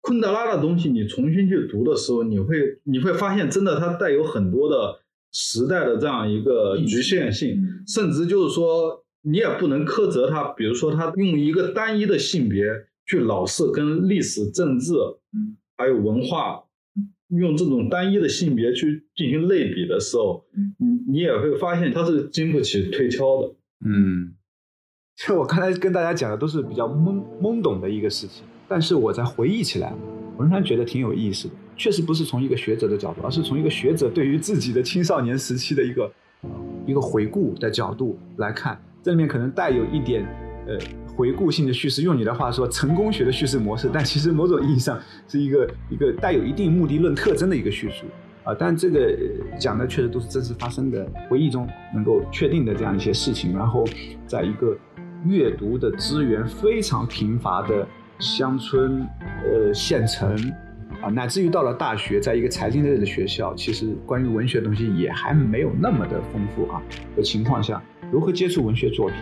[0.00, 4.98] 昆德拉的东西，你重新去读的时候，你会你会发现，真的它带有很多的
[5.30, 10.44] 时代的这样一个局限性，甚至就是说，你也不能苛责他。
[10.54, 12.64] 比如说，他用一个单一的性别
[13.06, 14.94] 去老是跟历史、政治，
[15.34, 16.64] 嗯，还有文化，
[17.38, 20.44] 用这种单一的性别去进行类比的时候，
[20.78, 23.54] 你你也会发现它是经不起推敲的。
[23.86, 24.34] 嗯，
[25.16, 29.94] 就我刚才跟大家讲的都是比较懵懵懂的一个事情，但是我在回忆起来，
[30.36, 31.54] 我仍然觉得挺有意思的。
[31.76, 36.12] 确实不是从一个学者的角度，而是从一个学者对于自己的青少年时期的一个
[36.86, 40.26] 一个回顾的角度来看，这里面可能带有一点
[40.66, 40.78] 呃
[41.16, 44.98] 回顾性的叙事，用你的话说，成功学的叙事模式，但其实某种意义上
[45.28, 48.06] 是一个一个带有一定目的论特征的一个叙述。
[48.42, 49.14] 啊，但这个
[49.58, 53.84] 讲的确实都是真实发生的回忆中能够确定的这样一些事情，然后
[54.26, 54.74] 在一个
[55.26, 57.86] 阅读的资源非常贫乏的
[58.18, 59.06] 乡村、
[59.44, 60.34] 呃县城
[61.02, 66.80] 啊，乃至于到了大学，在一个财经类的学校，其实关于文学的东西也还没有那么的丰富啊
[67.14, 69.16] 的情况下，如何接触文学作品？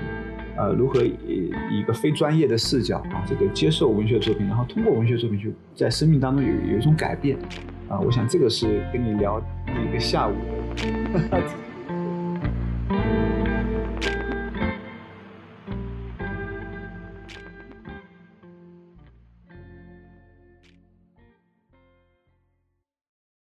[0.58, 7.38] 呃，如何以一个非专业的视角啊，这个接受文学作品，然后通过文学作品去在生命当中有有一种改变，
[7.88, 10.34] 啊，我想这个是跟你聊一个下午
[11.30, 11.67] 的。